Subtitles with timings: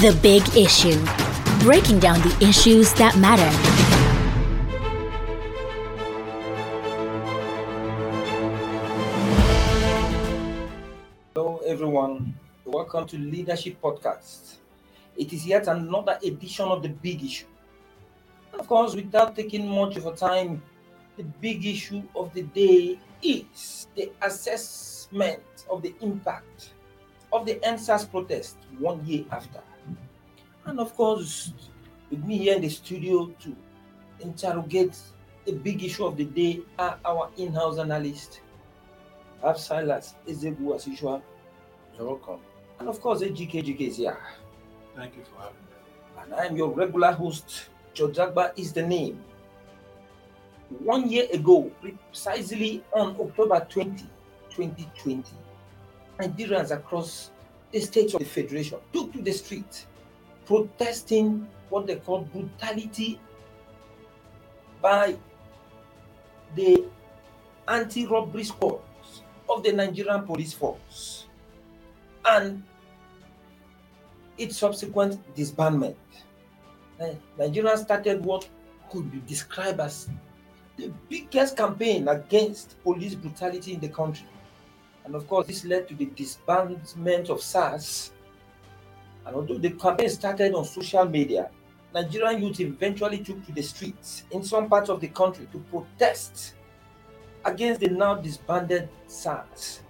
[0.00, 0.98] The Big Issue.
[1.62, 3.44] Breaking down the issues that matter.
[11.34, 12.32] Hello, everyone.
[12.64, 14.54] Welcome to Leadership Podcast.
[15.18, 17.44] It is yet another edition of the big issue.
[18.54, 20.62] Of course, without taking much of a time,
[21.18, 26.72] the big issue of the day is the assessment of the impact
[27.30, 29.60] of the EndSARS protest one year after.
[30.66, 31.52] And of course,
[32.10, 33.56] with me here in the studio to
[34.20, 34.96] interrogate
[35.44, 38.40] the big issue of the day are our in-house analyst,
[39.44, 41.22] Ab Silas Ezegu as usual.
[41.96, 42.40] You're welcome.
[42.78, 44.18] And of course, AGKGK is here.
[44.94, 46.22] Thank you for having me.
[46.22, 49.22] And I am your regular host, Jojagba is the name.
[50.78, 54.04] One year ago, precisely on October 20,
[54.50, 55.24] 2020,
[56.18, 57.30] Nigerians across
[57.72, 59.86] the states of the Federation took to the street
[60.46, 63.20] protesting what they call brutality
[64.80, 65.16] by
[66.54, 66.84] the
[67.68, 71.26] anti robbery squads of the Nigerian police force
[72.24, 72.62] and
[74.38, 75.94] its subsequent disbandment.
[77.00, 78.48] Eh, Nigeria started what
[78.90, 80.08] could be described as
[80.76, 84.26] the biggest campaign against police brutality in the country.
[85.04, 88.12] And of course, this led to the disbandment of SARS.
[89.26, 91.50] And although the campaign started on social media,
[91.94, 96.54] Nigerian youth eventually took to the streets in some parts of the country to protest
[97.44, 99.82] against the now disbanded SARS.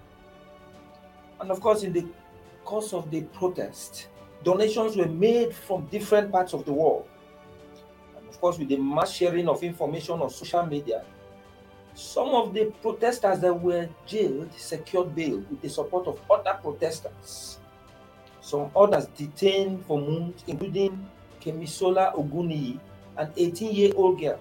[1.41, 2.07] And of course, in the
[2.65, 4.09] course of the protest,
[4.43, 7.09] donations were made from different parts of the world.
[8.17, 11.05] And of course, with the mass sharing of information on social media,
[11.95, 17.59] some of the protesters that were jailed secured bail with the support of other protesters.
[18.43, 21.09] Some others detained for months, including
[21.41, 22.79] Kemisola Ogunniyi,
[23.17, 24.39] an 18 year old girl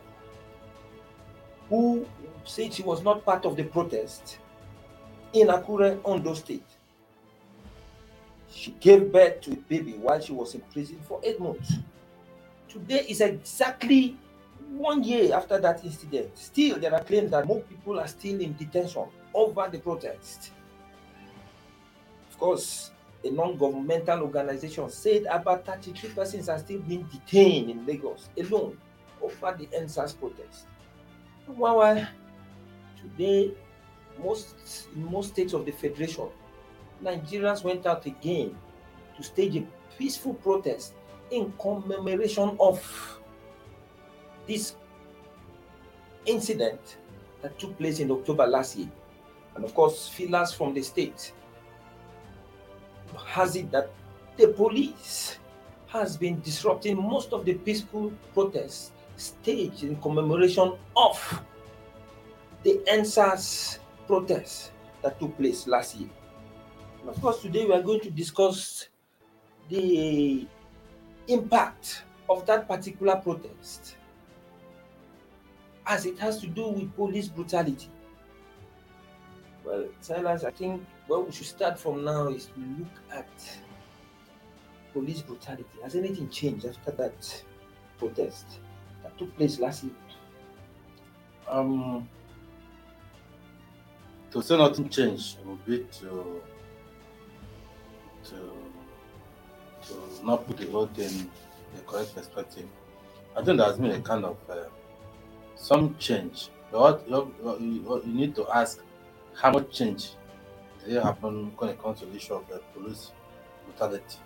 [1.70, 2.06] who
[2.44, 4.40] said she was not part of the protest
[5.34, 6.66] in Akure, Ondo State.
[8.52, 11.76] She gave birth to a baby while she was in prison for eight months.
[12.68, 14.18] Today is exactly
[14.72, 16.38] one year after that incident.
[16.38, 20.52] Still, there are claims that more people are still in detention over the protest.
[22.30, 22.91] Of course,
[23.24, 28.78] a non governmental organization said about 33 persons are still being detained in Lagos alone
[29.22, 30.66] over the EndSARS protest.
[31.46, 32.08] While
[33.00, 33.52] today,
[34.24, 36.28] most in most states of the federation,
[37.04, 38.56] Nigerians went out again
[39.18, 39.66] to stage a
[39.98, 40.94] peaceful protest
[41.30, 43.20] in commemoration of
[44.48, 44.76] this
[46.26, 46.98] incident
[47.42, 48.90] that took place in October last year.
[49.56, 51.34] And of course, feelers from the state
[53.28, 53.92] has it that
[54.38, 55.38] the police
[55.88, 61.44] has been disrupting most of the peaceful protests staged in commemoration of
[62.64, 66.10] the EndSARS protests that took place last year.
[67.02, 68.88] And of course, today we are going to discuss
[69.70, 70.48] the
[71.28, 73.98] impact of that particular protest
[75.86, 77.90] as it has to do with police brutality.
[79.66, 83.28] Well, Silas, I think where we should start from now is to look at
[84.94, 85.66] police brutality.
[85.84, 87.44] Has anything changed after that
[87.98, 88.46] protest
[89.04, 89.94] that took place last year?
[91.50, 92.08] Um,
[94.32, 96.42] to say nothing changed would be to
[98.24, 98.54] to
[99.88, 101.30] to not put the whole thing in
[101.76, 102.70] the correct perspective.
[103.36, 104.64] I think there has been a kind of uh,
[105.56, 106.48] some change.
[106.72, 108.80] But what you, what you need to ask
[109.36, 110.12] how much change
[110.86, 113.12] did happen when it comes to the issue of uh, police
[113.66, 114.18] brutality?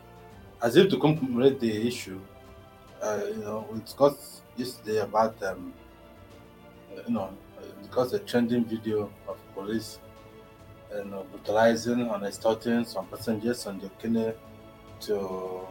[0.62, 2.20] As if to commemorate the issue,
[3.02, 5.74] uh, you know, we discussed yesterday about, um,
[7.08, 7.30] you know,
[7.82, 10.00] because the trending video of police
[10.96, 14.34] you know, brutalizing and extorting some passengers on the Kenya
[15.02, 15.68] to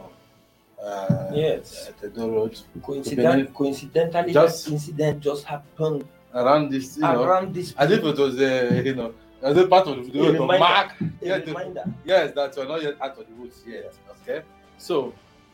[0.82, 1.90] uh, Yes.
[2.00, 6.04] the Road Coincident, coincidentally, Just- that incident just happened
[6.34, 7.74] around this, you know, around this.
[7.78, 9.14] as if it was a, you know,
[9.44, 10.58] as a part of the video to reminder.
[10.58, 13.94] mark a yeah, the- Yes, that we're not yet out of the woods yet.
[14.22, 14.42] Okay,
[14.78, 15.12] so,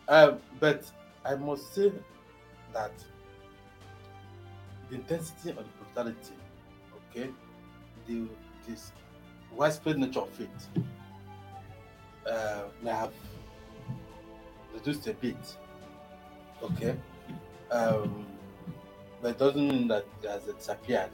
[0.08, 0.84] um, but
[1.25, 1.92] I must say
[2.72, 2.92] that
[4.88, 6.34] the intensity of the brutality,
[7.10, 7.31] okay,
[8.06, 8.28] the
[8.69, 8.92] this
[9.56, 10.82] widespread nature of it,
[12.31, 13.12] uh, may have
[14.72, 15.56] reduced a bit.
[16.62, 16.94] Okay,
[17.72, 18.25] um,
[19.20, 21.10] but it doesn't mean that it has disappeared.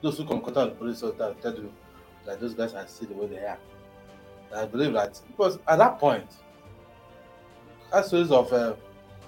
[0.00, 1.72] Those who contact with police officers will tell you
[2.24, 3.58] that those guys are still the way they are.
[4.54, 6.26] I believe that because at that point,
[7.92, 8.74] had stories of uh,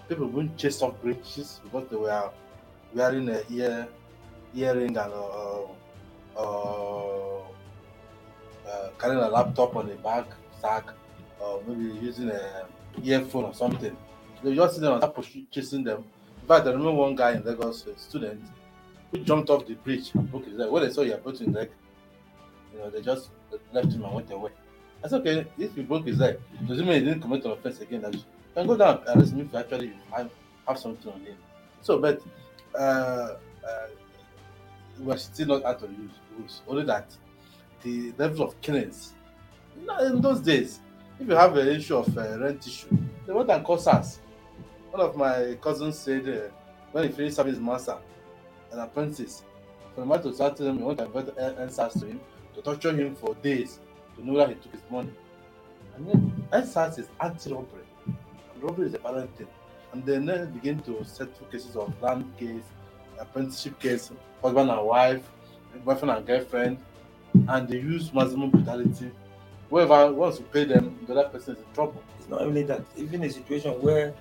[0.08, 2.30] people being chased off bridges because they were
[2.94, 3.88] wearing a ear
[4.54, 5.62] earring and uh,
[6.36, 7.38] uh,
[8.68, 10.26] uh, carrying a laptop on the back
[10.60, 10.84] sack,
[11.40, 12.66] or maybe using a
[13.02, 13.96] earphone or something.
[14.42, 16.04] They just see them and start chasing them.
[16.42, 18.42] In fact, I remember one guy in Lagos, a student,
[19.10, 20.70] who jumped off the bridge and broke his leg.
[20.70, 21.70] When they saw he had broken his leg,
[22.72, 23.30] you know, they just
[23.72, 24.50] left him and went away.
[25.02, 25.46] That's okay.
[25.58, 28.04] If he broke his leg, doesn't mean he didn't commit an offense again.
[28.12, 28.22] You
[28.54, 30.30] can go down and arrest him if you actually have,
[30.66, 31.36] have something on him.
[31.80, 32.20] So, but
[32.74, 33.86] uh, uh,
[34.98, 36.62] we're still not out of use.
[36.68, 37.16] Only that
[37.82, 39.14] the level of killings
[40.02, 40.80] in those days,
[41.18, 42.96] if you have an issue of uh, rent issue,
[43.26, 44.20] they went and call SARS.
[44.90, 46.52] One of my cousins said uh,
[46.92, 47.96] when he finished his master,
[48.72, 49.42] an apprentice,
[49.94, 52.20] for the man to start him he want to invite NSAS to him
[52.54, 53.78] to torture him for days
[54.16, 55.12] to know that he took his money.
[55.96, 57.84] And then NSAS is anti-robbery.
[58.60, 59.48] Robbery is a violent thing.
[59.92, 62.62] And then they begin to settle cases of land case,
[63.18, 64.10] apprenticeship case,
[64.42, 65.22] husband and wife,
[65.84, 66.78] boyfriend and girlfriend,
[67.48, 69.10] and they use maximum brutality.
[69.68, 72.02] Whoever wants to pay them, the other person is in trouble.
[72.18, 74.14] It's not only that, even a situation where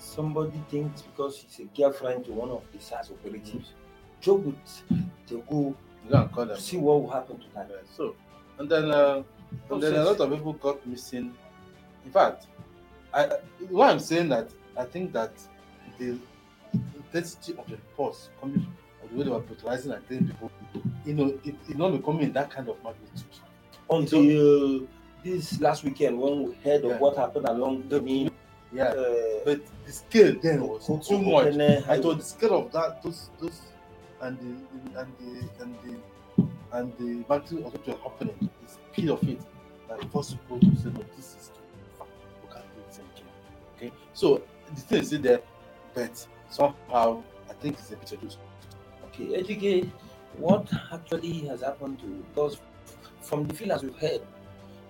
[0.00, 3.74] somebody thinks because she's a girlfriend to one of the SARS operatives,
[4.20, 4.82] joke with
[5.28, 5.74] they go
[6.32, 6.58] call them.
[6.58, 7.68] see what will happen to that.
[7.70, 8.14] Yeah, so,
[8.58, 9.22] and then, uh,
[9.70, 11.34] and then a lot of people got missing.
[12.04, 12.46] In fact,
[13.12, 13.38] I
[13.68, 15.32] why I'm saying that I think that
[15.98, 16.18] the
[16.72, 18.66] intensity of the reports coming
[19.10, 20.50] the way they were brutalizing and killing people,
[21.04, 23.24] you know, it, it not becoming in that kind of magnitude.
[23.88, 24.86] Until uh,
[25.24, 28.30] this last weekend when we heard of what happened along the main
[28.72, 31.54] Yeah, uh, but the scale then was too Ko- much.
[31.54, 32.02] Okene I highway.
[32.02, 33.60] thought the scale of that, those, those,
[34.20, 36.46] and the, and the, and the,
[36.76, 39.40] and the magnitude of what was happening, the speed of it,
[39.88, 42.04] that forced people to say, no, this is too.
[42.46, 43.26] We can't do this again.
[43.76, 44.40] Okay, so
[44.72, 45.40] the thing is there,
[45.94, 48.38] but somehow I think it's a bit reduced.
[49.06, 49.90] Okay, Ejike,
[50.38, 52.60] what actually has happened to because
[53.20, 54.20] from the feelers we've heard,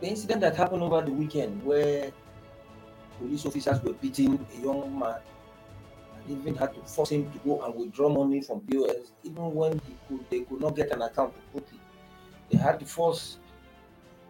[0.03, 2.12] the incident that happened over the weekend where
[3.20, 5.20] police officers were beating a young man
[6.14, 9.72] and even had to force him to go and withdraw money from POS, even when
[9.87, 11.81] he could they could not get an account to put it.
[12.50, 13.38] They had to force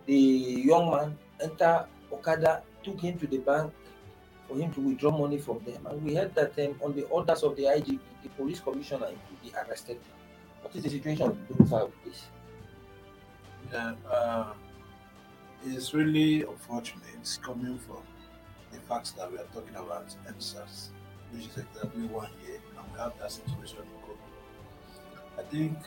[0.07, 3.73] the young man enter Okada, took him to the bank
[4.49, 5.87] for him to withdraw money from them.
[5.87, 9.43] And we heard that um, on the orders of the IGP, the police commissioner could
[9.43, 9.99] be arrested.
[10.63, 12.27] What is the situation so far with this?
[13.73, 14.53] Yeah, uh,
[15.65, 18.03] it's really unfortunate It's coming from
[18.91, 20.89] facts that we are talking about EndSARS,
[21.31, 24.31] which is exactly one year, and we have that situation in Kogi.
[25.39, 25.79] I think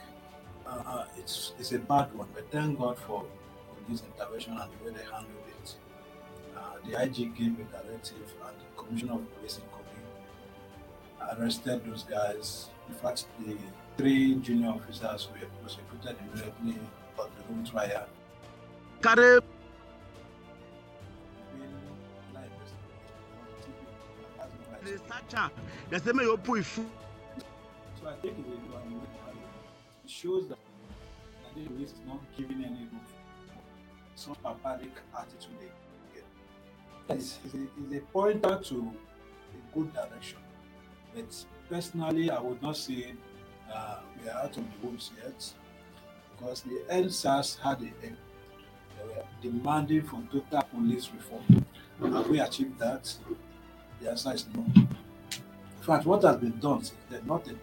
[0.66, 3.26] uh, it's it's a bad one, but thank God for
[3.90, 5.76] this intervention and the way they handled it.
[6.56, 10.00] Uh, the IG gave a directive, and the Commission of Police in Kogi
[11.38, 12.70] arrested those guys.
[12.88, 13.58] In fact, the
[13.98, 16.80] three junior officers were prosecuted immediately
[17.20, 18.08] on the room trial.
[19.02, 19.42] carry
[25.90, 26.82] the say you put e So
[28.08, 28.38] I think.
[30.06, 30.58] It shows that
[31.46, 33.00] Nigerian police is not giving any room
[34.16, 35.72] some barbaric attitude
[37.10, 38.92] it's, a, it's a pointer to
[39.54, 40.40] a good direction.
[41.14, 43.14] But personally, I would not say
[43.74, 45.54] uh, we are out of the woods yet
[46.38, 48.12] because the EndSARS had a, a
[48.98, 51.66] they were demanding for total police reform.
[52.14, 53.14] Have we achieved that?
[54.02, 54.66] The answer is no.
[55.84, 57.60] In fact, what has been done since then, nothing.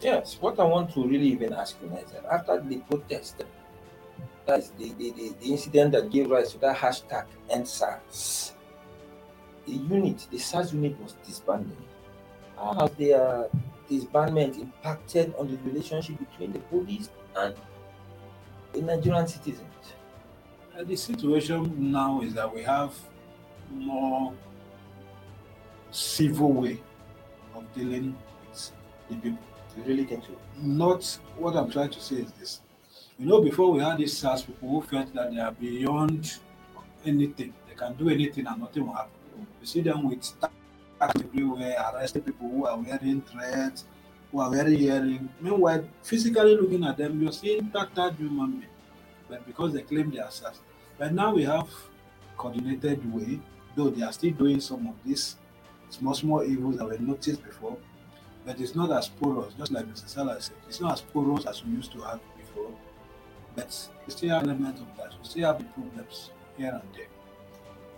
[0.00, 3.44] Yes, what I want to really even ask you now is that after the protest,
[4.44, 8.54] that's the, the, the, the incident that gave rise to that hashtag EndSARS,
[9.66, 11.76] the unit, the SARS unit was disbanded.
[12.56, 13.50] How has their
[13.88, 17.54] disbandment impacted on the relationship between the police and
[18.72, 19.62] the Nigerian citizens?
[20.76, 22.98] Uh, the situation now is that we have
[23.70, 24.34] more
[25.92, 26.82] civil way
[27.56, 28.16] of dealing
[28.48, 28.72] with
[29.08, 29.38] the people.
[29.76, 30.32] You really think so?
[30.60, 31.04] Not
[31.36, 32.60] what I'm trying to say is this.
[33.18, 36.38] You know, before we had these SARS people who felt that they are beyond
[37.04, 39.10] anything, they can do anything and nothing will happen.
[39.60, 40.32] You see them with
[41.00, 43.84] everywhere, arresting people who are wearing threads,
[44.32, 45.28] who are wearing hearing.
[45.40, 48.72] Meanwhile, physically looking at them, you're seeing tattered human beings.
[49.28, 50.60] But because they claim they are SARS.
[50.98, 51.68] But now we have
[52.38, 53.40] coordinated way,
[53.74, 55.36] though they are still doing some of these
[55.96, 57.76] small, small evils that were noticed before,
[58.44, 60.08] but it's not as porous, just like Mr.
[60.08, 60.56] Salah said.
[60.68, 62.70] It's not as porous as we used to have before,
[63.54, 65.12] but we still have elements of that.
[65.20, 67.06] We still have the problems here and there.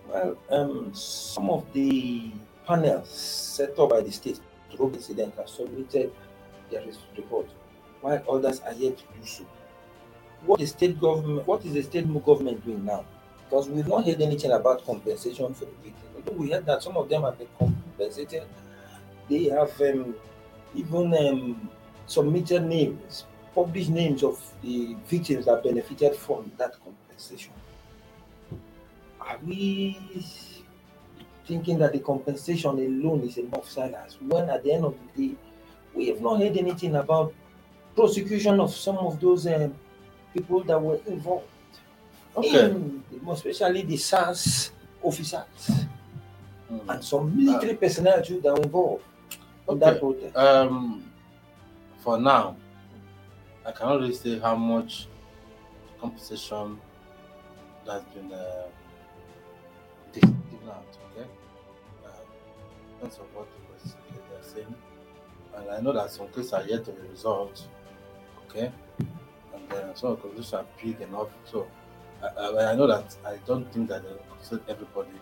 [0.08, 2.32] Well, um, some of the
[2.66, 4.40] panels set up by the state
[4.74, 6.12] drug incident have submitted
[6.70, 6.82] their
[7.16, 7.46] report,
[8.00, 9.44] while others are yet to do so.
[10.46, 11.46] What is state government?
[11.46, 13.04] What is the state government doing now?
[13.44, 16.38] Because we've not heard anything about compensation for the victims.
[16.38, 17.48] We heard that some of them have been
[17.98, 18.44] compensated,
[19.28, 20.14] they have um,
[20.74, 21.70] even um,
[22.06, 27.52] submitted names, published names of the victims that benefited from that compensation.
[29.20, 29.98] Are we
[31.46, 35.34] thinking that the compensation alone is enough Silas when at the end of the day
[35.94, 37.34] we have not heard anything about
[37.96, 39.74] prosecution of some of those um,
[40.32, 41.46] people that were involved
[42.36, 42.66] Okay.
[42.66, 44.70] in especially the SARS
[45.02, 45.86] officers
[46.70, 46.88] Mm.
[46.88, 49.04] and some military personnel too that were involved
[49.68, 50.36] in that protest.
[50.36, 51.10] Um,
[51.98, 52.56] for now,
[53.64, 55.08] I cannot really say how much
[56.00, 56.78] compensation
[57.86, 58.66] that's been uh,
[60.12, 60.36] given
[60.68, 60.84] out.
[61.12, 61.26] Okay,
[62.04, 62.10] uh,
[62.94, 63.46] depends on what
[64.28, 64.74] they are saying,
[65.56, 67.62] and I know that some cases are yet to be resolved.
[68.46, 68.70] Okay,
[69.54, 71.28] and uh, some cases are big enough.
[71.44, 71.66] So
[72.22, 75.18] I, I, I know that I don't think that they compensate everybody,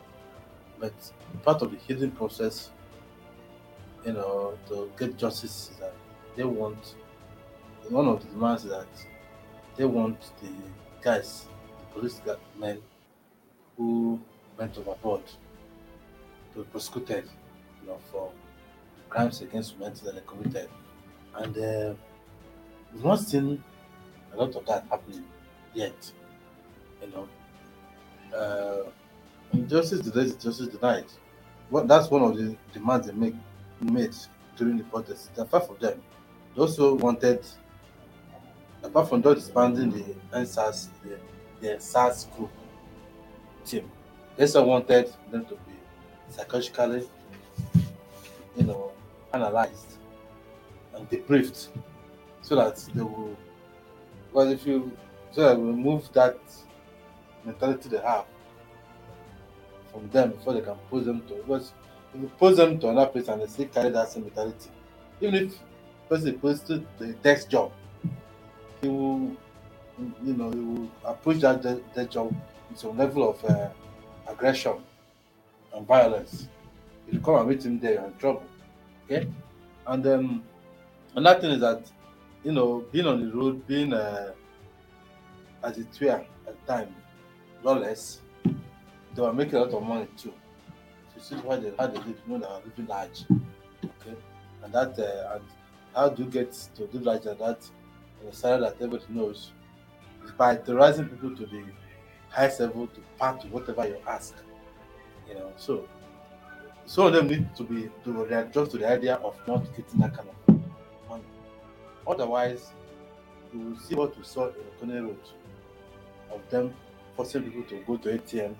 [0.78, 0.94] but
[1.42, 2.70] part of the healing process
[4.04, 5.92] you know, to get justice is that
[6.36, 6.94] they want
[7.88, 8.86] one of the demands is that
[9.76, 10.50] they want the
[11.02, 11.46] guys,
[11.78, 12.20] the police
[12.58, 12.80] men
[13.76, 14.20] who
[14.56, 15.22] went overboard
[16.52, 17.28] to be prosecuted,
[17.80, 18.32] you know, for
[19.08, 20.68] crimes against humanity that they committed.
[21.34, 21.94] And uh,
[22.92, 23.62] we've not seen
[24.32, 25.24] a lot of that happening
[25.74, 26.12] yet.
[27.02, 27.28] You know.
[28.36, 28.90] Uh,
[29.56, 31.04] and justice denied.
[31.70, 33.34] What that's one of the demands they make
[33.80, 34.14] made
[34.56, 35.34] during the protest.
[35.34, 36.02] There are five of them.
[36.54, 37.44] They also wanted,
[38.82, 41.18] apart from just disbanding the NSAS, the,
[41.60, 42.50] the SARS group
[43.64, 43.90] team,
[44.36, 45.72] they also wanted them to be
[46.30, 47.08] psychologically,
[48.56, 48.92] you know,
[49.32, 49.98] analyzed
[50.94, 51.68] and debriefed
[52.42, 53.36] so that they will,
[54.32, 54.96] well, if you,
[55.32, 56.38] so remove that
[57.44, 58.24] mentality they have
[59.96, 61.72] from them before they can pose them to, because
[62.14, 64.70] if you pose them to another place and they still carry that same mentality,
[65.20, 65.58] even if
[66.08, 67.72] person is posted the desk job,
[68.82, 69.34] he will,
[70.22, 72.34] you know, he will approach that de- desk job
[72.68, 73.68] with some level of uh,
[74.28, 74.74] aggression
[75.74, 76.48] and violence.
[77.08, 78.44] If you come and meet him there, you're in trouble.
[79.04, 79.28] Okay?
[79.86, 80.42] And then
[81.14, 81.90] another thing is that,
[82.44, 84.32] you know, being on the road, being uh,
[85.62, 86.94] as it were at the time,
[87.62, 88.20] lawless,
[89.16, 90.32] they were making a lot of money too.
[91.16, 93.24] You see why they how they live, you know they are living large.
[93.82, 94.16] Okay.
[94.62, 95.44] And that uh, and
[95.94, 97.58] how do you get to live large like that
[98.22, 99.52] in a salary that everybody knows?
[100.24, 101.64] Is by terrorizing people to the
[102.28, 104.34] highest level to part to whatever you ask.
[105.28, 105.88] You know, so
[106.84, 110.14] some of them need to be to readjust to the idea of not getting that
[110.14, 110.58] kind of
[111.08, 111.24] money.
[112.06, 112.72] Otherwise,
[113.52, 114.54] you will see what we saw in
[114.88, 115.18] Okene Road
[116.30, 116.74] of them
[117.16, 118.54] forcing people to go to ATM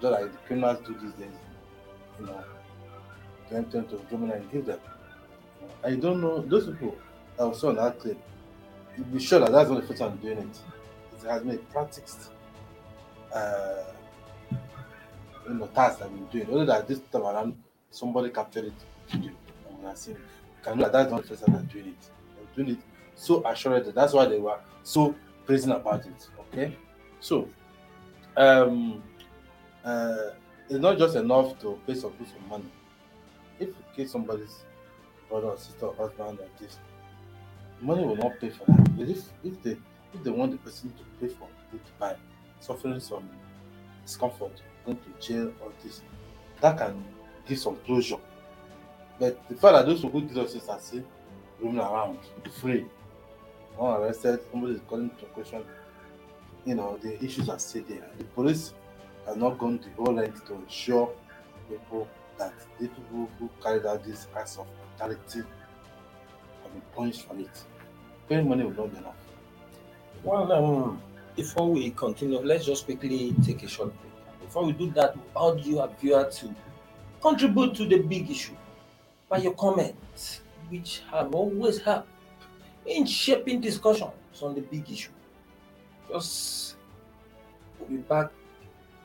[0.00, 1.34] just like the criminals do these days,
[2.20, 2.44] you know,
[3.48, 4.80] to enter into government and give them.
[5.84, 6.96] I don't know those people
[7.36, 8.18] that was on that clip.
[8.96, 10.58] You be sure that that's not the first time doing it.
[11.16, 12.30] It has been a practiced,
[13.32, 13.84] uh,
[15.48, 16.48] you know, task that we're doing.
[16.50, 17.56] Only that this time around
[17.90, 18.72] somebody captured it
[19.08, 19.32] video
[19.84, 20.16] and seeing.
[20.16, 20.22] it.
[20.62, 22.10] Can know that that's not the first time they're doing it.
[22.36, 22.82] They're doing it
[23.18, 25.14] so assured that That's why they were so
[25.44, 26.28] praising about it.
[26.40, 26.76] Okay,
[27.20, 27.48] so
[28.36, 29.02] um
[29.84, 30.30] uh,
[30.68, 32.70] it's not just enough to pay some people some money.
[33.58, 34.64] If you kill somebody's
[35.28, 36.78] brother or sister or husband like this,
[37.80, 38.96] money will not pay for that.
[38.96, 39.76] But if, if they
[40.14, 42.16] if they want the person to pay for it by
[42.60, 43.28] suffering some
[44.04, 46.02] discomfort, going to jail or this,
[46.60, 47.04] that can
[47.46, 48.18] give some closure.
[49.18, 51.04] But the fact that those who did this are still
[51.60, 52.18] roaming around
[52.60, 52.86] free,
[53.76, 55.64] one arrested, somebody is calling to question,
[56.64, 58.08] you know, the issues are still there.
[58.18, 58.74] The police
[59.26, 61.12] has not gone the whole length to ensure
[61.68, 62.08] people
[62.38, 65.40] that the people who carried out these acts of brutality
[66.62, 67.64] have been punished for it.
[68.28, 69.16] Paying money will not be enough.
[70.22, 71.02] Well, um,
[71.36, 74.40] before we continue, let's just quickly take a short break.
[74.40, 76.54] Before we do that, how do you viewer to
[77.20, 78.56] contribute to the big issue
[79.28, 82.08] by your comments, which have always helped
[82.86, 85.10] in shaping discussions on the big issue.
[86.10, 86.76] Just
[87.78, 88.30] we'll be back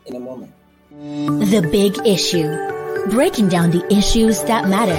[0.06, 0.54] in a moment.
[0.92, 2.48] The Big Issue.
[3.10, 4.96] Breaking down the issues that matter.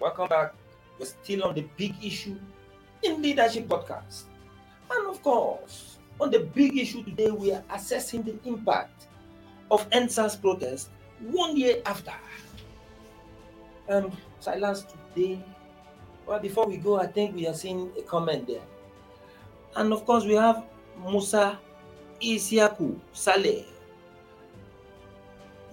[0.00, 0.54] Welcome back.
[0.98, 2.36] We're still on the big issue
[3.02, 4.24] in leadership podcast.
[4.90, 9.06] And of course, on the big issue today, we are assessing the impact
[9.70, 12.12] of EndSARS protest one year after.
[13.88, 15.40] Um, Silas, today,
[16.26, 18.64] well, before we go, I think we are seeing a comment there.
[19.76, 20.64] And of course, we have
[20.98, 21.58] Musa
[22.20, 23.64] Isiaku Saleh.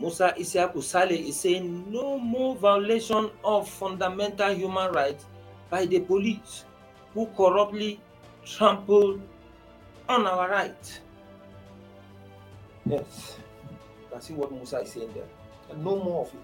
[0.03, 5.23] Musa Isiaku Saleh is saying no more violation of fundamental human rights
[5.69, 6.65] by the police
[7.13, 8.01] who corruptly
[8.43, 9.17] trample
[10.09, 10.99] on our rights.
[12.85, 13.37] Yes,
[14.19, 15.29] see what Musa is saying there.
[15.71, 16.41] And no more of it.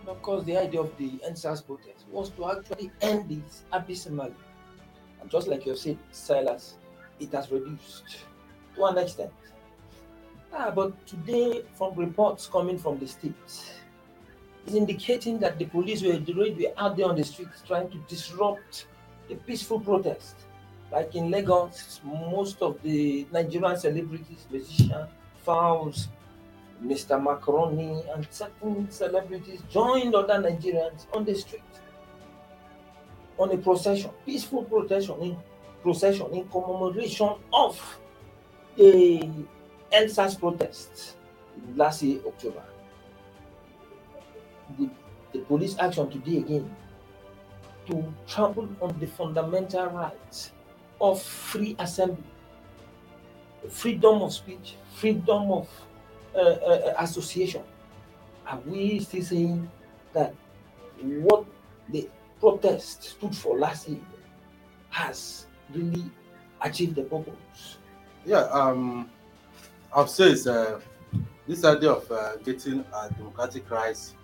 [0.00, 4.34] And of course, the idea of the EndSARS protest was to actually end this abysmally.
[5.20, 6.76] And just like you have said, Silas,
[7.18, 8.24] it has reduced
[8.76, 9.30] to an extent.
[10.52, 13.74] Ah, but today, from reports coming from the states,
[14.66, 18.86] is indicating that the police were, were out there on the streets trying to disrupt
[19.28, 20.34] the peaceful protest.
[20.90, 25.08] Like in Lagos, most of the Nigerian celebrities, musicians,
[25.46, 26.08] Falz,
[26.82, 27.22] Mr.
[27.22, 31.62] Macaroni, and certain celebrities joined other Nigerians on the street
[33.38, 35.36] on a procession, peaceful procession in
[35.82, 37.98] procession in commemoration of
[38.76, 39.20] the
[39.92, 41.16] EndSARS protest
[41.74, 42.62] last year, October.
[44.78, 44.88] The,
[45.32, 46.76] the police action today again
[47.86, 50.52] to trample on the fundamental rights
[51.00, 52.22] of free assembly,
[53.68, 55.68] freedom of speech, freedom of
[56.34, 57.62] uh, uh, association.
[58.46, 59.70] Are we still saying
[60.12, 60.34] that
[61.02, 61.44] what
[61.88, 64.00] the protest stood for last year
[64.90, 66.04] has really
[66.60, 67.78] achieved the purpose?
[68.24, 69.10] Yeah, um,
[70.06, 70.80] Say it's uh,
[71.46, 74.14] this idea of uh, getting a democratic rights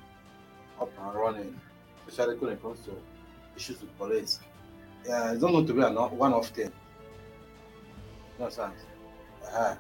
[0.81, 1.61] up and running,
[2.09, 2.93] especially when it comes to
[3.57, 4.41] issues with police.
[5.11, 6.73] Uh, it's not going to be a one-off thing.
[8.39, 8.73] You understand?
[9.53, 9.75] Uh,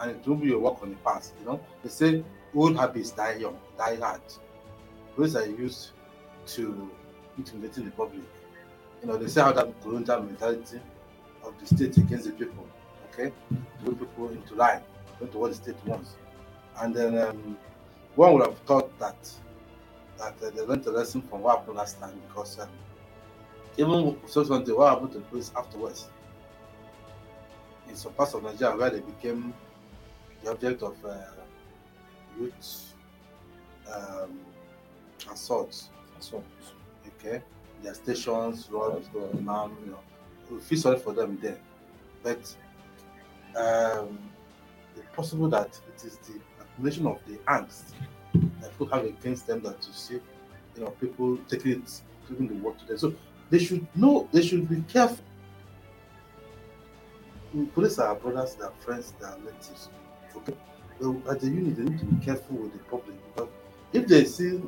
[0.00, 1.32] and it will be a work on the past.
[1.40, 2.22] You know, they say
[2.54, 4.20] old habits die young, die hard.
[5.16, 5.90] Those are used
[6.48, 6.90] to
[7.38, 8.22] intimidating the public.
[9.02, 10.80] You know, they say how that colonial mentality
[11.44, 12.65] of the state against the people,
[13.18, 13.32] okay,
[13.84, 14.82] to put people into line,
[15.20, 16.16] into what the state wants.
[16.80, 17.56] And then um,
[18.14, 19.16] one would have thought that
[20.18, 22.68] that uh, they learned a lesson from what happened last time because um,
[23.76, 26.08] even subsequently, what happened to the police afterwards?
[27.88, 29.52] In some parts of Nigeria where they became
[30.42, 31.16] the object of uh,
[32.38, 32.94] youth
[33.92, 34.40] um,
[35.30, 35.90] assaults.
[36.20, 36.42] So,
[37.18, 37.40] Okay,
[37.82, 40.00] their stations, roads, imam, you know,
[40.50, 41.58] we feel sorry for them there.
[42.22, 42.54] But
[43.56, 44.18] um,
[44.96, 47.92] it's possible that it is the accumulation of the angst
[48.60, 50.14] that people have against them that you see,
[50.76, 52.98] you know, people taking it, taking the work to them.
[52.98, 53.14] So
[53.50, 55.24] they should know, they should be careful.
[57.74, 59.88] Police are brothers, they are friends, they are relatives.
[60.36, 60.54] Okay,
[61.00, 63.48] well, as a unit, they need to be careful with the public because
[63.92, 64.60] if they see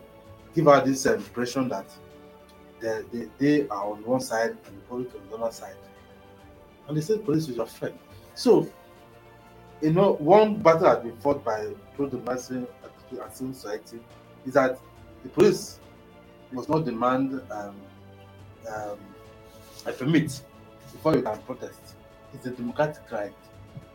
[0.54, 1.86] give out this impression that
[2.80, 5.76] they, they, they are on one side and the public on the other side,
[6.86, 7.98] and they say police is your friend.
[8.34, 8.68] So,
[9.80, 13.98] you know, one battle has been fought by pro-democracy and civil society
[14.44, 14.78] is that
[15.22, 15.78] the police
[16.52, 17.74] must not demand um,
[18.74, 18.98] um,
[19.86, 20.42] a permit
[20.92, 21.96] before you can protest.
[22.34, 23.32] It's a democratic right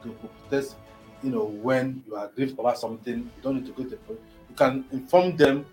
[0.03, 0.75] to protest.
[1.21, 3.97] You know, when you are aggrieved about something, you don't need to go to the
[3.97, 4.21] police.
[4.49, 5.65] You can inform them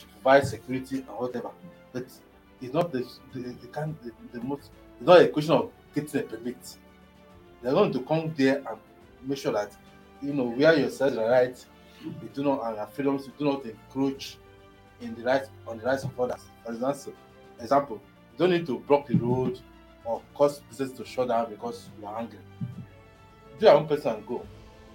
[0.00, 1.50] to provide security and whatever.
[1.92, 2.06] But
[2.60, 3.00] it's not the
[3.32, 4.70] the, the, the, the most.
[4.98, 6.76] It's not a question of getting a permit.
[7.62, 8.78] They're going to come there and
[9.22, 9.76] make sure that
[10.22, 11.66] you know where your rights are right.
[12.04, 13.26] You do not and your freedoms.
[13.26, 14.36] You do not encroach
[15.00, 16.42] in the rights on the rights of others.
[16.64, 17.14] For example,
[17.60, 18.00] example,
[18.32, 19.60] you don't need to block the road
[20.04, 22.38] or cause business to shut down because you are angry.
[23.58, 24.46] Do your own person and go.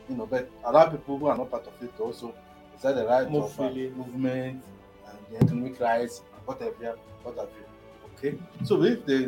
[0.10, 2.34] You know, but allow people who are not part of it to also
[2.76, 3.90] decide the right Move of uh, freely.
[3.90, 4.64] movement
[5.10, 7.66] and the economic rights and whatever, what have you.
[8.18, 9.28] Okay, so if they,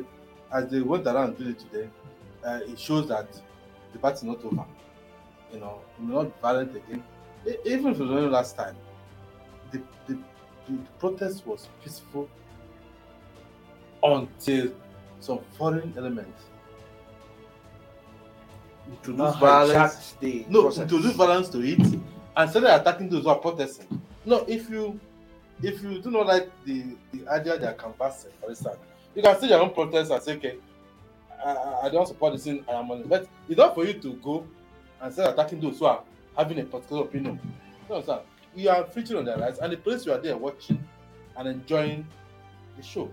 [0.52, 1.90] as they went around and did it today,
[2.46, 3.28] uh, it shows that
[3.94, 4.66] the party is not over.
[5.54, 7.04] You know, it may not be violent again.
[7.66, 8.76] Even if it was only last time,
[9.72, 10.18] the, the,
[10.68, 12.28] the protest was peaceful
[14.04, 14.72] until
[15.20, 16.34] some foreign element
[18.88, 20.14] introduced violence.
[20.20, 20.84] the No, process.
[20.84, 21.80] introduce violence to it
[22.38, 24.02] and started attacking those who are protesting.
[24.26, 25.00] No, if you
[25.64, 28.78] if you do not like the the idea they are canvassing, for instance,
[29.16, 30.56] you can still your own protest and say, okay,
[31.44, 33.10] I- I don't support this thing, I am on it.
[33.10, 34.46] But it's not for you to go
[35.02, 36.04] and start attacking those who are
[36.38, 37.40] having a particular opinion.
[37.90, 38.22] You understand?
[38.56, 40.84] You are featuring on their rights, and the police were there watching
[41.38, 42.06] and enjoying
[42.78, 43.10] the show.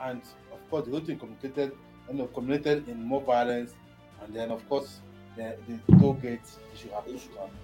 [0.00, 1.72] And of course, the whole thing communicated,
[2.10, 3.74] you know, culminated in more violence,
[4.22, 5.00] and then of course,
[5.36, 6.40] the, the toll gate
[6.74, 7.20] issue happened.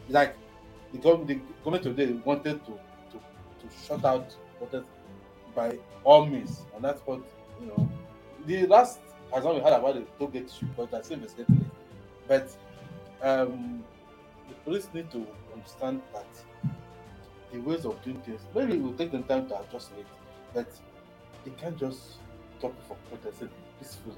[0.09, 0.37] Like
[0.93, 4.87] the, gov- the government today wanted to, to, to shut out protest
[5.55, 7.21] by all means and that's what
[7.61, 7.89] You know,
[8.47, 9.01] the last
[9.35, 11.67] as long we heard about the toll gate issue, but they're still investigating it.
[12.29, 12.55] But
[13.23, 13.85] um,
[14.49, 16.27] the police need to understand that
[17.53, 20.07] the ways of doing things maybe it will take them time to adjust it,
[20.55, 20.67] but
[21.45, 22.01] they can't just
[22.59, 24.17] stop for protesting peacefully.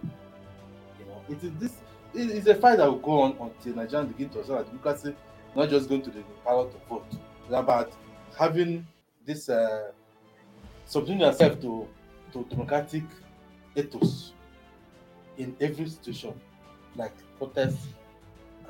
[0.99, 1.73] You know, it is this
[2.15, 5.15] it is a fight that will go on until Nigerians begin to understand that democracy
[5.57, 7.07] not just going to the power to vote.
[7.11, 7.93] It's about
[8.39, 8.87] having
[9.25, 9.93] this uh,
[10.87, 11.89] subduing yourself to
[12.33, 13.05] to democratic
[13.77, 14.33] ethos
[15.37, 16.35] in every situation,
[16.97, 17.87] like protests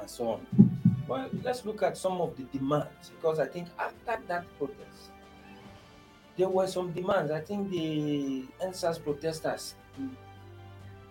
[0.04, 0.46] and so on.
[1.08, 5.10] Well, let's look at some of the demands because I think after that protest,
[6.36, 7.30] there were some demands.
[7.30, 9.74] I think the EndSARS protesters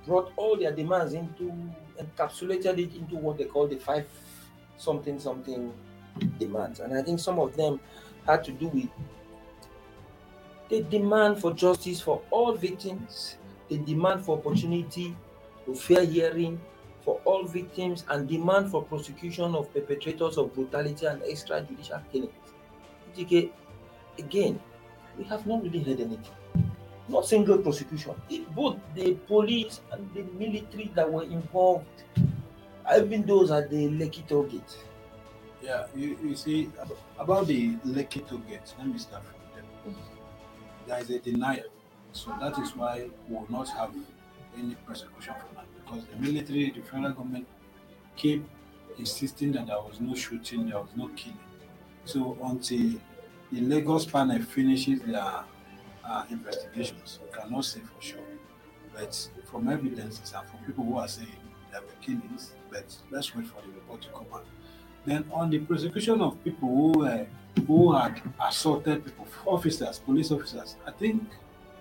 [0.05, 1.51] brought all their demands into
[1.99, 4.07] encapsulated it into what they call the five
[4.77, 5.73] something something
[6.37, 6.79] demands.
[6.79, 7.79] And I think some of them
[8.27, 8.89] had to do with
[10.69, 13.37] the demand for justice for all victims,
[13.69, 15.15] the demand for opportunity
[15.65, 16.59] to fair hearing
[17.03, 22.33] for all victims, and demand for prosecution of perpetrators of brutality and extrajudicial killings.
[23.15, 23.51] GK,
[24.17, 24.59] again,
[25.17, 26.35] we have not really heard anything.
[27.09, 28.15] Not single prosecution.
[28.29, 31.85] It, both the police and the military that were involved,
[32.97, 34.77] even those at the Lekki toll gate.
[35.61, 36.69] Yeah, you, you see,
[37.19, 39.95] about the Lekki toll gate, let me start from there.
[40.87, 41.65] There is a denial.
[42.13, 43.91] So that is why we will not have
[44.57, 47.47] any prosecution for that because the military, the federal government
[48.15, 48.43] keep
[48.97, 51.37] insisting that there was no shooting, there was no killing.
[52.05, 52.99] So until
[53.51, 55.43] the Lagos panel finishes their
[56.05, 58.19] uh, investigations, we cannot say for sure.
[58.93, 61.27] But from evidences and from people who are saying
[61.71, 64.45] there were killings, but let's wait for the report to come out.
[65.05, 67.25] Then on the prosecution of people who uh,
[67.67, 71.23] who had assaulted people, officers, police officers, I think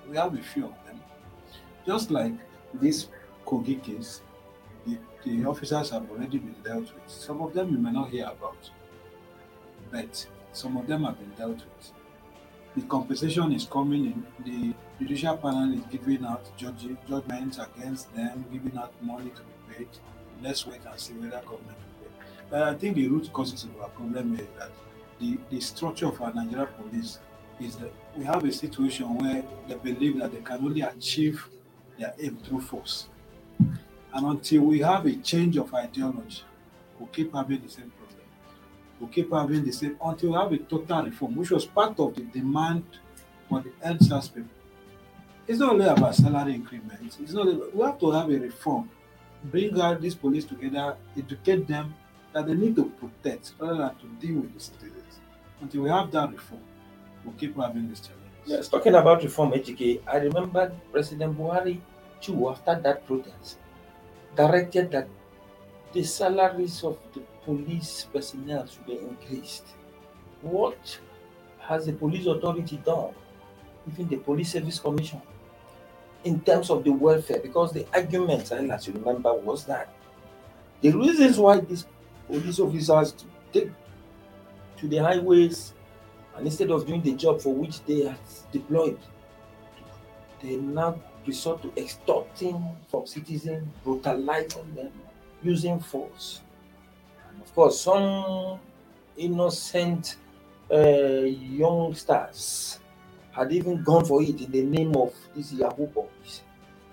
[0.08, 1.00] we have a few of them.
[1.86, 2.32] Just like
[2.74, 3.08] this
[3.46, 4.22] Kogi case,
[4.86, 7.02] the, the officers have already been dealt with.
[7.06, 8.70] Some of them you may not hear about,
[9.90, 11.92] but some of them have been dealt with.
[12.74, 14.26] The compensation is coming in.
[14.44, 19.74] The judicial panel is giving out judge, judgments against them, giving out money to be
[19.74, 19.88] paid.
[20.42, 21.66] Let's wait and see whether government
[22.00, 22.24] will pay.
[22.50, 24.70] But I think the root causes of our problem is that
[25.20, 27.18] the, the structure of our Nigerian police
[27.60, 31.46] is that we have a situation where they believe that they can only achieve
[31.98, 33.06] their aim through force.
[34.14, 36.42] And until we have a change of ideology,
[36.98, 38.26] we'll keep having the same problem.
[39.00, 42.14] We'll keep having the same until we have a total reform, which was part of
[42.14, 42.84] the demand
[43.48, 44.50] for the EndSARS people.
[45.48, 47.18] It's not only about salary increments.
[47.20, 47.74] It's not.
[47.74, 48.88] We have to have a reform,
[49.44, 51.94] bring these police together, educate them
[52.32, 55.20] that they need to protect rather than to deal with the citizens.
[55.60, 56.60] Until we have that reform,
[57.24, 58.20] we'll keep having this challenge.
[58.46, 61.80] Yes, talking about reform, HK, I remember President Buhari
[62.48, 63.58] after that protest,
[64.36, 65.08] directed that
[65.92, 69.66] the salaries of the police personnel should be increased.
[70.40, 70.98] What
[71.60, 73.14] has the police authority done?
[73.90, 75.20] Even the police service commission,
[76.24, 79.92] in terms of the welfare, because the argument, and as you remember, was that
[80.80, 81.86] the reasons why these
[82.26, 83.14] police officers
[83.52, 83.70] take
[84.78, 85.74] to the highways
[86.36, 88.16] and instead of doing the job for which they are
[88.52, 88.98] deployed,
[90.40, 94.92] they now resort to extorting from citizens, brutalizing them,
[95.42, 96.40] using force.
[97.40, 98.58] Of course, some
[99.16, 100.16] innocent
[100.72, 102.78] uh, youngsters
[103.32, 106.42] had even gone for it in the name of these Yahoo boys.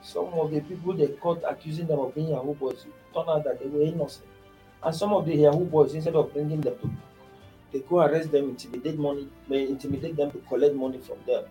[0.02, 3.60] Some of the people they caught accusing them of being Yahoo boys turned out that
[3.60, 4.26] they were innocent.
[4.82, 6.90] And some of the Yahoo boys, instead of bringing them to
[7.72, 11.44] they go arrest them, intimidate money, intimidate them to collect money from them.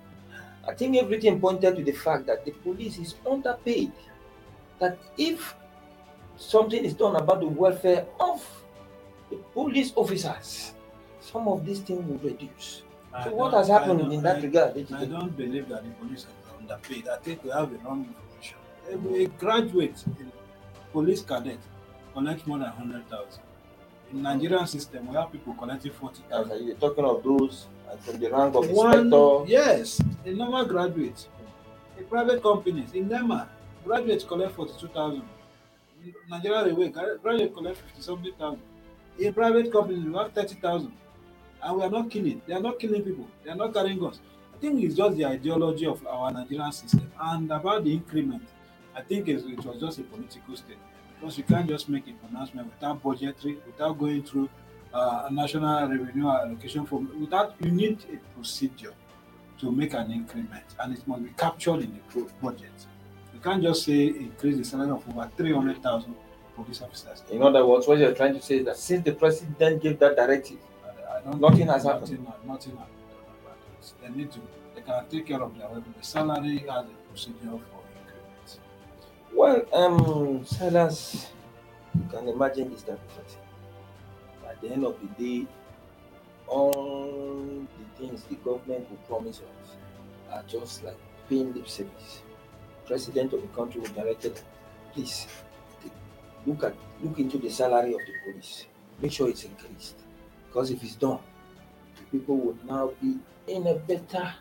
[0.69, 3.91] I think everything pointed to the fact that the police is underpaid.
[4.79, 5.57] That if
[6.37, 8.45] something is done about the welfare of
[9.31, 10.75] the police officers,
[11.21, 12.83] some of these things will reduce.
[13.15, 14.77] I So what has happened in that I- regard?
[14.93, 17.09] I don't believe that the police are underpaid.
[17.09, 18.59] I think we have the wrong information.
[18.91, 20.31] A, a graduate in
[20.93, 21.59] police cadet
[22.13, 23.43] collects more than hundred thousand.
[24.11, 28.19] In Nigerian system, we have people collecting forty As you're talking of those and from
[28.19, 31.29] the rank of One, inspector, yes, a normal graduate.
[31.99, 33.49] In private companies, in NEMA,
[33.85, 35.25] graduates collect forty-two thousand.
[36.31, 38.63] Nigeria Railway, graduate collect fifty something thousand.
[39.19, 40.93] In private companies, we have thirty thousand.
[41.63, 42.41] And we are not killing.
[42.47, 43.27] They are not killing people.
[43.45, 44.21] They are not carrying guns.
[44.55, 47.11] I think it's just the ideology of our Nigerian system.
[47.21, 48.43] And about the increment,
[48.95, 50.81] I think it was just a political statement.
[51.19, 54.49] Because you can't just make a pronouncement without budgetary, without going through
[54.95, 57.11] uh, a national revenue allocation form.
[57.21, 58.93] Without you need a procedure
[59.61, 62.71] to make an increment, and it must be captured in the budget.
[63.35, 66.15] You can't just say increase the salary of over three hundred thousand
[66.55, 67.23] police officers.
[67.31, 70.17] In other words, what you're trying to say is that since the president gave that
[70.17, 72.11] directive, I, I don't Nothing has happened.
[72.11, 73.93] Nothing, nothing has been done about it.
[74.03, 74.41] They need to.
[74.75, 75.69] They can take care of their
[76.03, 77.78] salary has a procedure for.
[79.35, 81.31] Well, um, Silas,
[81.95, 83.43] you can imagine this type of thing.
[84.49, 85.47] At the end of the day,
[86.47, 89.77] all the things the government will promise us
[90.31, 90.97] are just like
[91.29, 92.23] paying lip service.
[92.87, 94.43] President of the country will direct it,
[94.93, 95.27] please
[96.47, 98.67] look at look into the salary of the police.
[99.01, 99.97] Make sure it's increased.
[100.47, 101.21] Because if it's done,
[101.97, 104.35] the people will now be in a better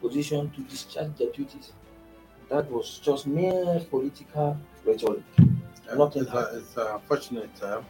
[0.00, 1.72] position to discharge their duties.
[2.50, 5.22] That was just mere political rhetoric.
[5.88, 7.62] Uh, Nothing it's, uh, it's uh, unfortunate.
[7.62, 7.82] Uh,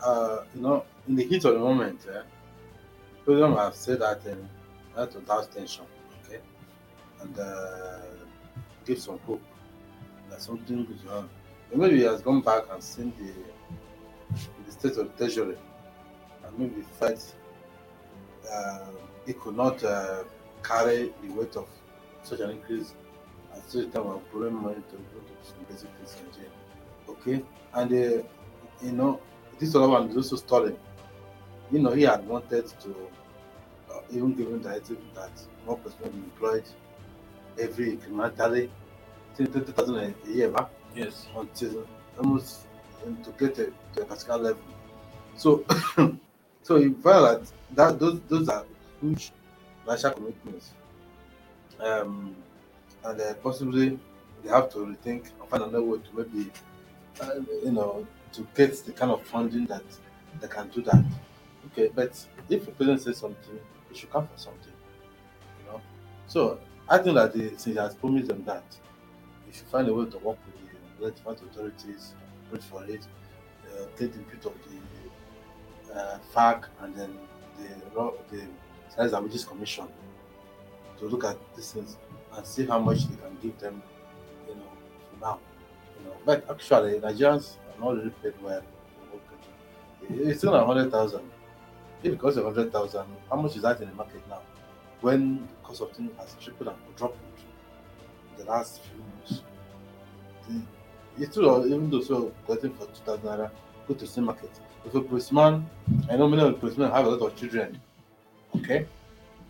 [0.00, 2.22] uh, you know, in the heat of the moment, uh,
[3.24, 4.48] President has said that um,
[4.96, 5.84] that douse tension,
[6.24, 6.40] okay,
[7.20, 8.00] and uh,
[8.84, 9.40] give some hope
[10.28, 11.30] that something good will happen.
[11.72, 13.32] Maybe he has gone back and seen the
[14.66, 15.56] the state of treasury,
[16.44, 17.34] and maybe felt
[18.52, 18.90] uh,
[19.24, 20.24] he could not uh,
[20.64, 21.68] carry the weight of
[22.24, 22.92] such an increase
[23.56, 26.50] at such a time of borrowing money to go to basic things in Nigeria.
[27.08, 28.22] Okay, and uh,
[28.84, 29.20] you know,
[29.58, 30.76] this other one is also stalling.
[31.70, 32.94] You know, he had wanted to
[33.90, 35.30] uh, even given directive that
[35.66, 36.64] more personnel be employed
[37.58, 38.70] every incrementally,
[39.36, 41.26] thirty thousand a year back Yes.
[41.36, 41.86] until
[42.18, 42.66] almost
[43.04, 44.62] um, to get a, to a particular level.
[45.36, 45.64] So,
[46.62, 48.64] so you find that, that those those are
[49.00, 49.32] huge
[49.86, 50.70] national commitments,
[51.80, 52.36] um,
[53.04, 53.98] and uh, possibly
[54.42, 56.50] they have to rethink and find another way to maybe,
[57.20, 59.84] uh, you know, to get the kind of funding that
[60.40, 61.04] they can do that.
[61.66, 62.12] Okay, but
[62.48, 64.72] if the president says something, he should come for something,
[65.60, 65.80] you know.
[66.26, 68.64] So I think that the, since he has promised them that,
[69.46, 72.14] he should find a way to work with the relevant authorities,
[72.52, 73.06] wait for it,
[73.66, 74.78] uh, take the input of the
[75.94, 76.18] uh,
[76.80, 77.16] and then
[77.58, 78.42] the the
[78.88, 79.86] Science and Wages Commission
[80.98, 81.96] to look at these things
[82.36, 83.82] and see how much they can give them,
[84.48, 84.70] you know,
[85.20, 85.38] now.
[85.98, 88.62] You know, but actually Nigerians are not really paid well.
[90.10, 91.30] It's still a hundred thousand.
[92.02, 94.42] If it costs a hundred thousand, how much is that in the market now?
[95.00, 97.18] When the cost of things has tripled and quadrupled
[98.38, 99.42] in the last few months.
[101.16, 103.50] It's still even though so getting for 2000 naira,
[103.86, 104.50] go to same market.
[104.84, 105.66] If a policeman,
[106.10, 107.80] I know many of the policemen have a lot of children,
[108.56, 108.86] okay?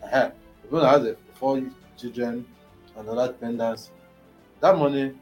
[0.03, 0.31] Uh-huh.
[0.65, 1.63] If one has a, four
[1.97, 2.47] children
[2.97, 3.91] and other dependents,
[4.61, 5.15] that money,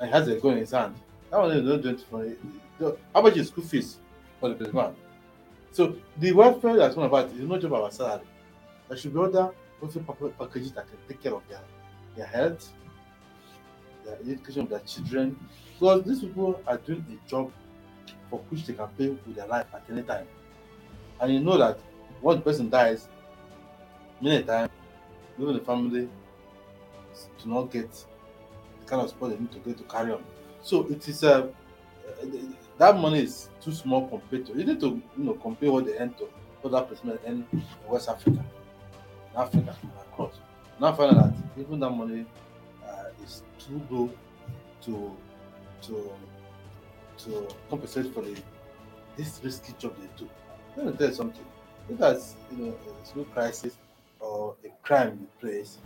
[0.00, 0.94] and has a gun in his hand,
[1.30, 2.36] that money is not 20
[2.78, 3.98] for How much is school fees
[4.38, 4.94] for the policeman?
[5.72, 8.24] So the welfare that's one about is not just about salary.
[8.88, 11.60] There should be other welfare pack- packages that can take care of their,
[12.16, 12.72] their health,
[14.04, 15.38] the education of their children.
[15.78, 17.52] Because these people are doing a job
[18.28, 20.26] for which they can pay with their life at any time.
[21.20, 21.78] And you know that
[22.22, 23.08] the person dies,
[24.20, 24.70] many times,
[25.38, 26.08] even the family
[27.42, 30.24] do not get the kind of support they need to get to carry on.
[30.62, 31.48] So it is uh,
[32.08, 32.26] uh,
[32.78, 35.98] that money is too small compared to you need to you know compare what they
[35.98, 36.24] earn to
[36.62, 38.44] what that person earn in West Africa,
[39.34, 40.34] in Africa and across.
[40.80, 42.26] Now find that even that money
[42.86, 44.10] uh, is too low
[44.82, 45.16] to
[45.82, 46.12] to
[47.18, 48.36] to compensate for the
[49.16, 50.28] this risky job they do.
[50.76, 51.44] Let me tell you something.
[51.88, 51.98] If
[52.52, 53.76] you know a school crisis
[54.20, 55.78] or a crime in place,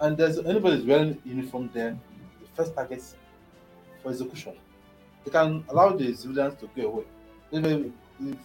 [0.00, 1.96] and there's anybody's wearing uniform there,
[2.40, 3.02] the first target
[4.02, 4.54] for execution.
[5.24, 7.04] They can allow the civilians to go away.
[7.52, 8.36] If, if,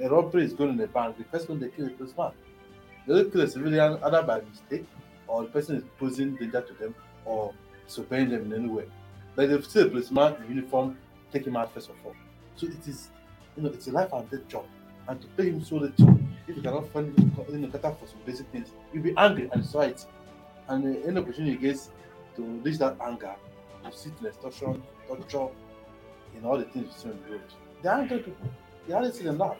[0.00, 2.32] a robbery is going in a bank, the first one they kill is the policeman.
[3.06, 4.86] They don't kill a civilian either by mistake
[5.26, 7.52] or the person is posing danger to them or
[7.86, 8.84] disobeying them in any way.
[9.34, 10.98] But if still a policeman in uniform,
[11.32, 12.14] take him out first of all.
[12.56, 13.10] So it is,
[13.56, 14.66] you know, it's a life and death job.
[15.08, 18.20] And to pay him so little, if you cannot find you know, cater for some
[18.24, 20.06] basic things, you'll be angry and destroy it.
[20.68, 21.90] And uh, any opportunity he gets
[22.36, 23.34] to reach that anger,
[23.84, 25.48] to sit in extortion, torture,
[26.36, 27.42] in all the things you see on the road.
[27.82, 28.48] They aren't angry people.
[28.86, 29.56] They hardly see them laugh.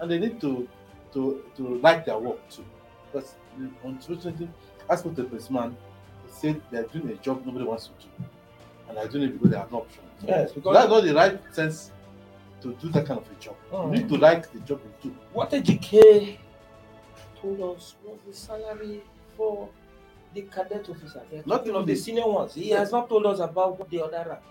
[0.00, 0.68] And they need to
[1.14, 2.64] to to like their work too.
[3.12, 3.34] Because
[3.84, 4.48] unfortunately,
[4.88, 5.76] as for the policeman,
[6.26, 8.24] he said they're doing a job nobody wants to do.
[8.88, 10.02] And they're doing it because they have no option.
[10.26, 11.92] Yes, So because that's not the right sense
[12.62, 13.56] to do that kind of a job.
[13.72, 13.84] Mm.
[13.96, 15.16] You need to like the job you do.
[15.32, 16.38] what AGK
[17.40, 19.00] told us was the salary
[19.36, 19.68] for
[20.34, 21.22] the cadet officers.
[21.30, 22.54] They Not talking of the senior ones.
[22.54, 22.78] He Yes.
[22.78, 24.46] has not told us about the other ranks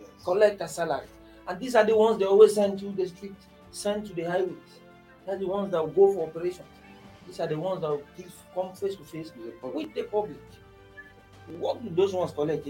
[0.00, 0.08] Yes.
[0.24, 1.06] collect a salary.
[1.46, 3.34] And these are the ones they always send to the street,
[3.70, 4.80] send to the highways.
[5.26, 6.66] They're the ones that will go for operations.
[7.26, 10.38] These are the ones that will give, come face to face with the public.
[11.58, 12.66] What do those ones collect?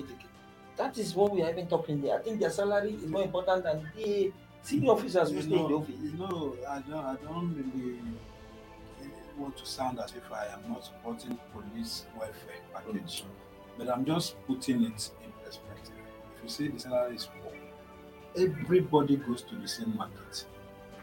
[0.77, 2.19] That is what we are even talking there.
[2.19, 4.33] I think their salary is more important than the
[4.63, 5.95] senior officers who You stay in the office.
[6.03, 7.99] you know, I don't, I don't really
[9.49, 13.25] to sound as if I am not supporting police welfare package,
[13.79, 15.95] but I'm just putting it in perspective.
[16.37, 17.53] If you say the salary is poor,
[18.37, 20.45] everybody goes to the same market.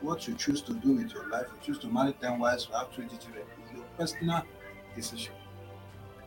[0.02, 2.78] What you choose to do with your life, you choose to marry 10 wives, you
[2.78, 4.43] have 20 children, is your personal
[4.95, 5.34] decision.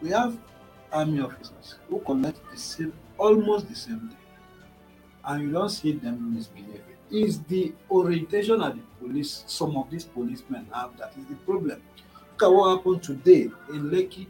[0.01, 0.37] We have
[0.93, 4.17] army officers who collect the same, almost the same thing,
[5.25, 6.81] and you don't see them misbehaving.
[7.11, 11.83] Is the orientation at the police, some of these policemen have that is the problem.
[12.33, 14.27] Look at what happened today in Lekki.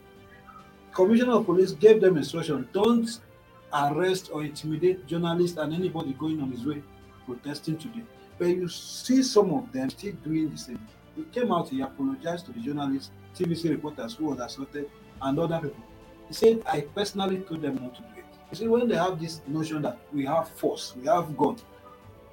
[0.92, 3.20] Commissioner of police gave them instruction don't
[3.72, 6.82] arrest or intimidate journalists and anybody going on his way
[7.26, 8.02] protesting today.
[8.38, 10.80] But you see some of them still doing the same.
[11.14, 14.90] He came out, he apologized to the journalists, TVC reporters who was assaulted,
[15.22, 15.84] and other people.
[16.26, 18.24] He said, I personally told them not to do it.
[18.50, 21.56] You see, when they have this notion that we have force, we have gun,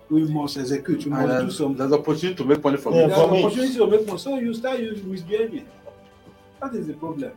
[0.10, 1.78] we must execute, we And ah, must do then something.
[1.78, 3.08] there's opportunity to make money from Yeah, it.
[3.10, 5.68] There's an opportunity to make money, so you start you misbehaving.
[6.62, 7.32] That is the problem.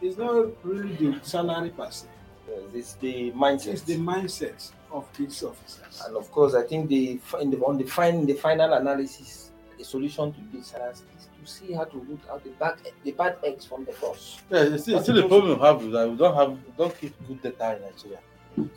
[0.00, 2.06] It's not really the salary per se.
[2.48, 3.68] Yes, It's the mindset.
[3.72, 6.02] It's the mindset of these officers.
[6.06, 9.84] And of course, I think the in the on the fin- the final analysis, the
[9.84, 13.36] solution to this has is to see how to root out the bad the bad
[13.44, 14.42] eggs from the cross.
[14.50, 16.72] Yeah, you see, you see the problem we have is that we don't have, we
[16.76, 18.18] don't keep good data in Nigeria.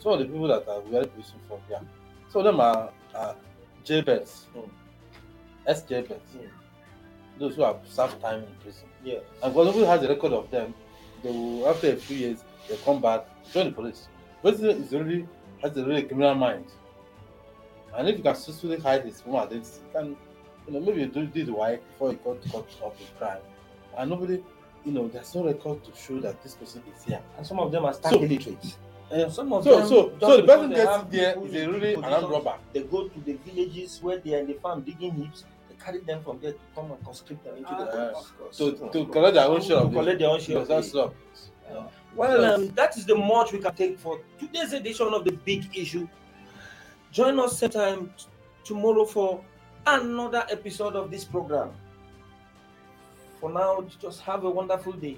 [0.02, 1.82] Some of the people that are very useful from here,
[2.30, 3.36] some of them are, are
[3.86, 4.70] JBets, Hmm.
[5.68, 6.48] SJBets, Hmm.
[7.40, 8.88] those who have served time in prison.
[9.04, 9.22] Yes.
[9.44, 10.74] And because nobody has a record of them,
[11.24, 14.08] they will, after a few years, they come back, join the police.
[14.42, 15.28] President is already
[15.62, 16.66] has a really criminal mind.
[17.96, 20.18] And if you can successfully hide his former identity, you can,
[20.68, 23.42] you know, maybe you do did why before you got caught up with crime.
[23.98, 24.44] And nobody,
[24.86, 27.22] you know, there's no record to show that this person is here.
[27.38, 28.78] And some of them are stark So- illiterate.
[29.10, 32.04] Uh, Some of so, them, so, so the person gets there is a really an
[32.04, 32.56] armed robber.
[32.74, 35.46] They go to the villages where they are in the farm digging heaps.
[35.70, 38.58] They carry them from there to come and conscript them into the Ah, police.
[38.58, 41.14] To, to collect their own share To collect their own share that's all.
[42.16, 45.78] Well, um, that is the much we can take for today's edition of the big
[45.78, 46.08] issue.
[47.12, 48.26] Join us same time t-
[48.64, 49.40] tomorrow for
[49.86, 51.72] another episode of this program.
[53.40, 55.18] For now, just have a wonderful day.